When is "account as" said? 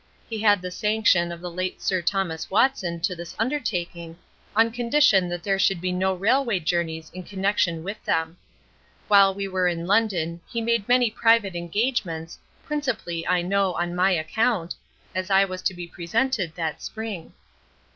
14.09-15.29